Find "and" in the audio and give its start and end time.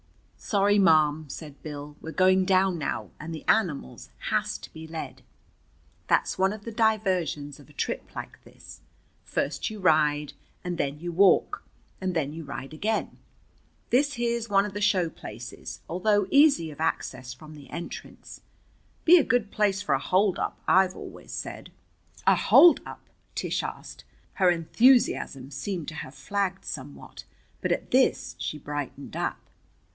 3.19-3.33, 10.63-10.79, 12.01-12.15